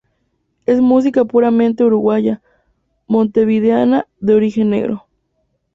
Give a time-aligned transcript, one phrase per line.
[0.65, 2.41] Es música puramente uruguaya,
[3.05, 5.05] montevideana, de origen negro.